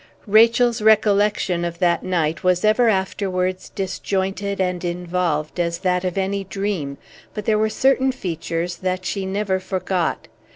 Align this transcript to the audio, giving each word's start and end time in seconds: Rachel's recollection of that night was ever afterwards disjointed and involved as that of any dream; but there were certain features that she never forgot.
Rachel's 0.25 0.81
recollection 0.81 1.63
of 1.63 1.77
that 1.77 2.01
night 2.01 2.43
was 2.43 2.65
ever 2.65 2.89
afterwards 2.89 3.69
disjointed 3.69 4.59
and 4.59 4.83
involved 4.83 5.59
as 5.59 5.77
that 5.77 6.03
of 6.03 6.17
any 6.17 6.43
dream; 6.43 6.97
but 7.35 7.45
there 7.45 7.59
were 7.59 7.69
certain 7.69 8.11
features 8.11 8.77
that 8.77 9.05
she 9.05 9.27
never 9.27 9.59
forgot. 9.59 10.27